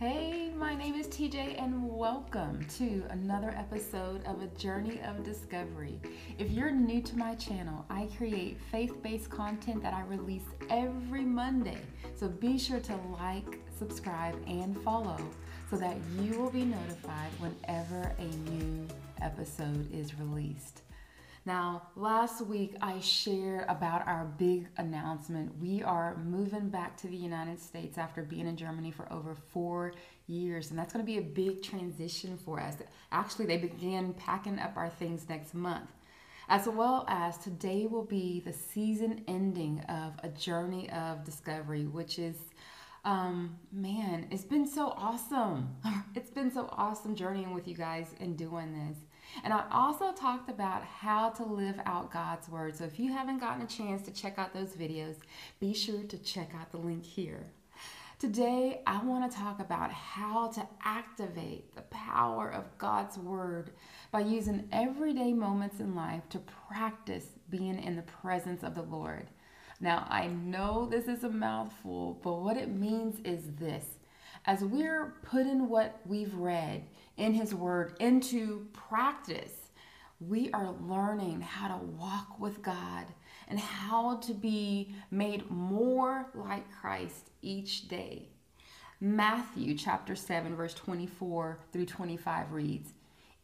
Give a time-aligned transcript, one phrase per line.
[0.00, 6.00] Hey, my name is TJ, and welcome to another episode of A Journey of Discovery.
[6.38, 11.26] If you're new to my channel, I create faith based content that I release every
[11.26, 11.82] Monday.
[12.16, 15.18] So be sure to like, subscribe, and follow
[15.68, 18.88] so that you will be notified whenever a new
[19.20, 20.80] episode is released.
[21.46, 25.58] Now, last week I shared about our big announcement.
[25.58, 29.94] We are moving back to the United States after being in Germany for over four
[30.26, 32.76] years, and that's going to be a big transition for us.
[33.10, 35.90] Actually, they begin packing up our things next month.
[36.50, 42.18] As well as today will be the season ending of a journey of discovery, which
[42.18, 42.36] is
[43.06, 45.74] um man it's been so awesome
[46.14, 48.98] it's been so awesome journeying with you guys and doing this
[49.44, 52.76] and I also talked about how to live out God's Word.
[52.76, 55.16] So if you haven't gotten a chance to check out those videos,
[55.60, 57.46] be sure to check out the link here.
[58.18, 63.70] Today, I want to talk about how to activate the power of God's Word
[64.12, 69.26] by using everyday moments in life to practice being in the presence of the Lord.
[69.80, 73.86] Now, I know this is a mouthful, but what it means is this.
[74.50, 76.82] As we're putting what we've read
[77.16, 79.70] in His Word into practice,
[80.18, 83.06] we are learning how to walk with God
[83.46, 88.30] and how to be made more like Christ each day.
[89.00, 92.94] Matthew chapter 7, verse 24 through 25 reads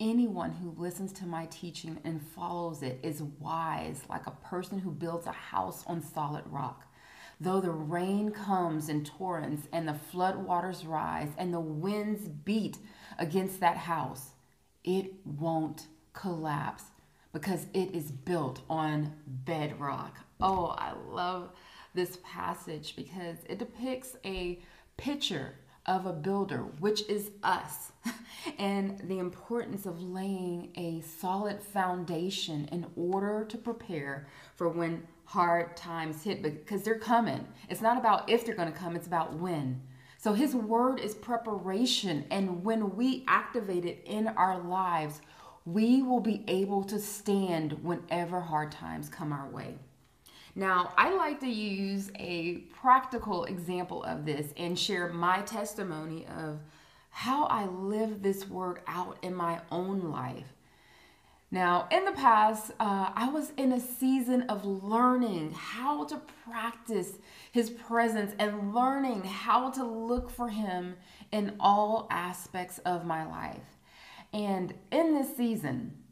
[0.00, 4.90] Anyone who listens to my teaching and follows it is wise, like a person who
[4.90, 6.86] builds a house on solid rock.
[7.44, 12.78] Though the rain comes in torrents and the flood waters rise and the winds beat
[13.18, 14.30] against that house,
[14.82, 16.84] it won't collapse
[17.34, 20.20] because it is built on bedrock.
[20.40, 21.50] Oh, I love
[21.92, 24.62] this passage because it depicts a
[24.96, 27.92] picture of a builder, which is us,
[28.58, 35.76] and the importance of laying a solid foundation in order to prepare for when hard
[35.76, 37.46] times hit because they're coming.
[37.68, 39.82] It's not about if they're going to come, it's about when.
[40.18, 42.24] So his word is preparation.
[42.30, 45.20] And when we activate it in our lives,
[45.66, 49.76] we will be able to stand whenever hard times come our way.
[50.54, 56.60] Now, I like to use a practical example of this and share my testimony of
[57.10, 60.53] how I live this word out in my own life.
[61.54, 67.12] Now, in the past, uh, I was in a season of learning how to practice
[67.52, 70.96] His presence and learning how to look for Him
[71.30, 73.78] in all aspects of my life.
[74.32, 76.02] And in this season,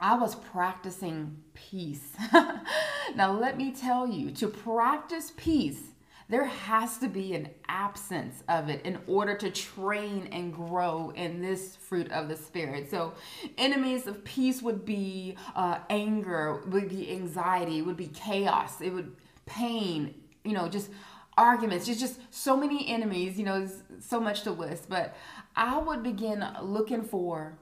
[0.00, 2.16] I was practicing peace.
[3.14, 5.91] now, let me tell you to practice peace,
[6.32, 11.42] there has to be an absence of it in order to train and grow in
[11.42, 12.90] this fruit of the spirit.
[12.90, 13.12] So,
[13.58, 19.14] enemies of peace would be uh, anger, would be anxiety, would be chaos, it would
[19.44, 20.90] pain, you know, just
[21.36, 23.38] arguments, just just so many enemies.
[23.38, 23.68] You know,
[24.00, 24.88] so much to list.
[24.88, 25.14] But
[25.54, 27.58] I would begin looking for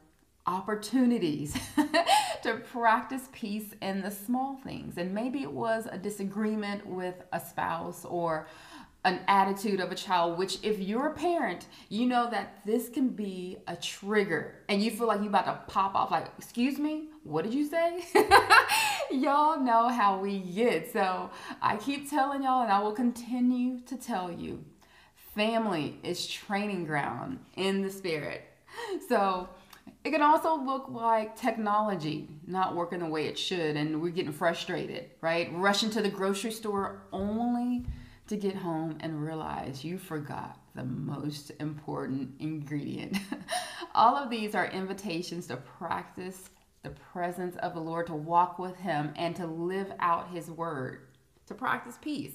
[0.47, 1.57] opportunities
[2.43, 4.99] to practice peace in the small things.
[4.99, 8.47] And maybe it was a disagreement with a spouse or
[9.05, 13.09] an attitude of a child, which if you're a parent, you know that this can
[13.09, 17.09] be a trigger and you feel like you're about to pop off, like, excuse me,
[17.25, 18.05] what did you say?
[19.11, 20.93] y'all know how we get.
[20.93, 21.31] So
[21.63, 24.65] I keep telling y'all, and I will continue to tell you
[25.35, 28.43] family is training ground in the spirit.
[29.09, 29.49] So
[30.03, 34.33] it can also look like technology not working the way it should, and we're getting
[34.33, 35.51] frustrated, right?
[35.53, 37.85] Rushing to the grocery store only
[38.29, 43.19] to get home and realize you forgot the most important ingredient.
[43.95, 46.49] All of these are invitations to practice
[46.83, 51.09] the presence of the Lord, to walk with Him, and to live out His word,
[51.47, 52.35] to practice peace.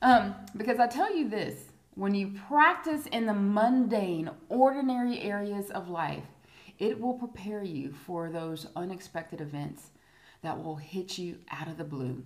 [0.00, 1.56] Um, because I tell you this
[1.94, 6.24] when you practice in the mundane, ordinary areas of life,
[6.78, 9.90] it will prepare you for those unexpected events
[10.42, 12.22] that will hit you out of the blue.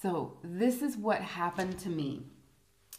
[0.00, 2.22] So, this is what happened to me.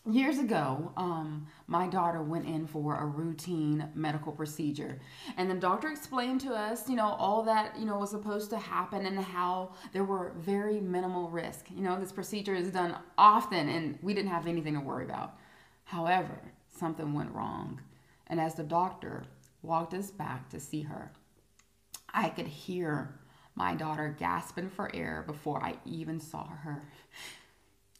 [0.10, 5.00] Years ago, um, my daughter went in for a routine medical procedure,
[5.36, 8.58] and the doctor explained to us, you know, all that you know was supposed to
[8.60, 11.66] happen and how there were very minimal risk.
[11.76, 15.38] You know, this procedure is done often, and we didn't have anything to worry about.
[15.86, 16.40] However,
[16.70, 17.82] something went wrong,
[18.28, 19.24] and as the doctor
[19.66, 21.12] walked us back to see her.
[22.14, 23.20] I could hear
[23.56, 26.82] my daughter gasping for air before I even saw her.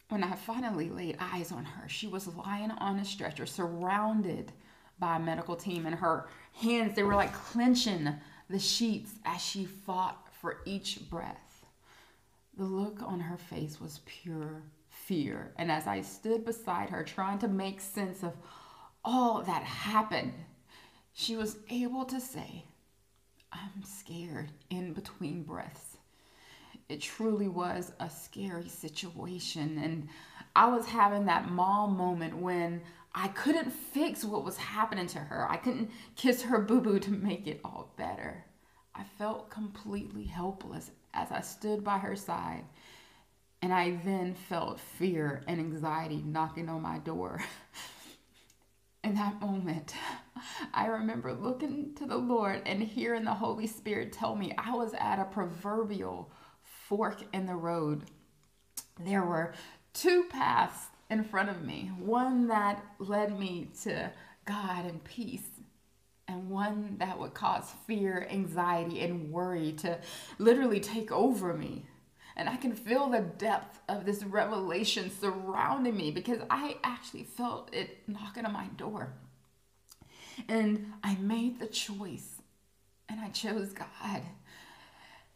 [0.08, 4.52] When I finally laid eyes on her, she was lying on a stretcher surrounded
[4.98, 8.14] by a medical team, and her hands, they were like clenching
[8.48, 11.66] the sheets as she fought for each breath.
[12.56, 15.52] The look on her face was pure fear.
[15.56, 18.32] And as I stood beside her, trying to make sense of
[19.04, 20.32] all that happened,
[21.18, 22.62] she was able to say,
[23.50, 25.96] I'm scared in between breaths.
[26.90, 29.80] It truly was a scary situation.
[29.82, 30.08] And
[30.54, 32.82] I was having that mom moment when
[33.14, 35.50] I couldn't fix what was happening to her.
[35.50, 38.44] I couldn't kiss her boo boo to make it all better.
[38.94, 42.64] I felt completely helpless as I stood by her side.
[43.62, 47.42] And I then felt fear and anxiety knocking on my door.
[49.06, 49.94] In that moment,
[50.74, 54.94] I remember looking to the Lord and hearing the Holy Spirit tell me I was
[54.94, 56.32] at a proverbial
[56.88, 58.02] fork in the road.
[58.98, 59.54] There were
[59.94, 64.10] two paths in front of me one that led me to
[64.44, 65.50] God and peace,
[66.26, 70.00] and one that would cause fear, anxiety, and worry to
[70.40, 71.86] literally take over me.
[72.36, 77.72] And I can feel the depth of this revelation surrounding me because I actually felt
[77.72, 79.14] it knocking on my door.
[80.48, 82.42] And I made the choice
[83.08, 84.22] and I chose God.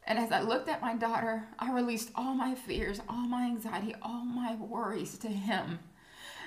[0.07, 3.95] And as I looked at my daughter, I released all my fears, all my anxiety,
[4.03, 5.79] all my worries to Him.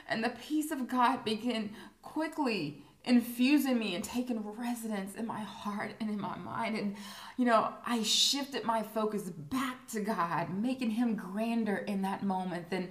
[0.08, 1.72] And the peace of God began
[2.02, 6.78] quickly infusing me and taking residence in my heart and in my mind.
[6.78, 6.96] And,
[7.38, 12.70] you know, I shifted my focus back to God, making Him grander in that moment
[12.70, 12.90] than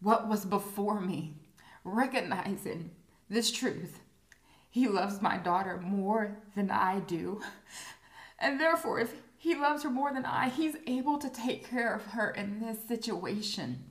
[0.00, 1.34] what was before me,
[1.84, 2.90] recognizing
[3.28, 4.00] this truth.
[4.68, 7.40] He loves my daughter more than I do.
[8.38, 12.06] And therefore, if He loves her more than I, He's able to take care of
[12.06, 13.84] her in this situation.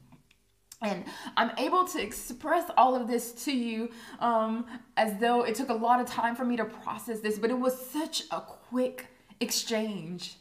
[0.82, 1.06] And
[1.38, 3.90] I'm able to express all of this to you
[4.20, 4.66] um,
[4.98, 7.60] as though it took a lot of time for me to process this, but it
[7.60, 9.06] was such a quick
[9.40, 10.38] exchange.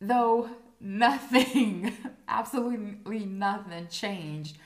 [0.00, 0.50] Though
[0.80, 1.96] nothing,
[2.28, 4.58] absolutely nothing changed.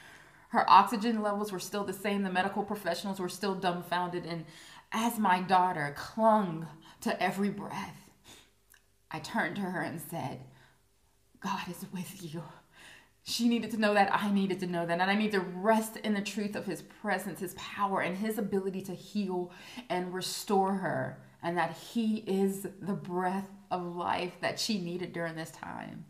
[0.51, 2.23] Her oxygen levels were still the same.
[2.23, 4.27] The medical professionals were still dumbfounded.
[4.27, 4.45] And
[4.93, 6.67] as my daughter clung
[7.03, 8.11] to every breath,
[9.11, 10.41] I turned to her and said,
[11.41, 12.43] God is with you
[13.29, 14.11] she needed to know that.
[14.13, 15.01] I needed to know that.
[15.01, 18.39] And I need to rest in the truth of his presence, his power, and his
[18.39, 19.53] ability to heal
[19.91, 21.21] and restore her.
[21.43, 26.07] And that he is the breath of life that she needed during this time.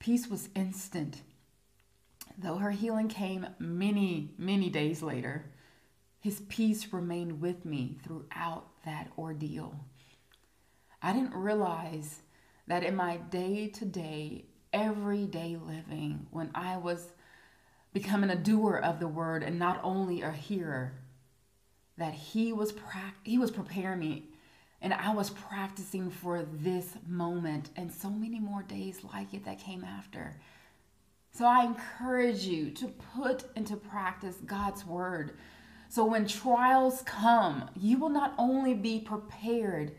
[0.00, 1.22] Peace was instant.
[2.36, 5.46] Though her healing came many, many days later,
[6.20, 9.84] his peace remained with me throughout that ordeal.
[11.00, 12.22] I didn't realize
[12.66, 17.12] that in my day to day everyday living when I was
[17.92, 20.92] becoming a doer of the word and not only a hearer
[21.96, 24.28] that he was pra- he was preparing me
[24.80, 29.58] and I was practicing for this moment and so many more days like it that
[29.58, 30.36] came after.
[31.32, 35.36] So I encourage you to put into practice God's word.
[35.88, 39.92] So when trials come, you will not only be prepared,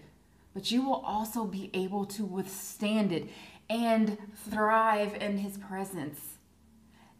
[0.53, 3.29] but you will also be able to withstand it
[3.69, 4.17] and
[4.49, 6.19] thrive in his presence.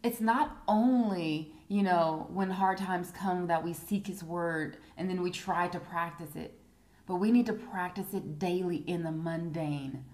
[0.02, 5.08] It's not only, you know, when hard times come that we seek his word and
[5.08, 6.58] then we try to practice it,
[7.06, 10.04] but we need to practice it daily in the mundane.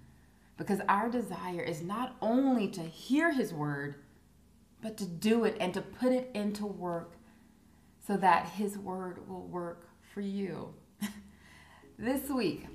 [0.57, 3.97] Because our desire is not only to hear his word,
[4.83, 7.15] but to do it and to put it into work
[8.07, 10.75] so that his word will work for you.
[11.99, 12.67] this week,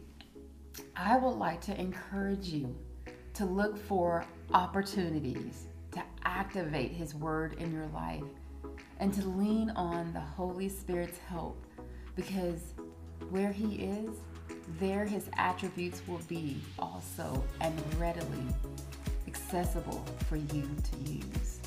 [0.96, 2.75] I would like to encourage you
[3.41, 8.21] to look for opportunities to activate His Word in your life
[9.00, 11.57] and to lean on the Holy Spirit's help
[12.15, 12.75] because
[13.31, 14.12] where He is,
[14.79, 18.45] there His attributes will be also and readily
[19.27, 21.61] accessible for you to use.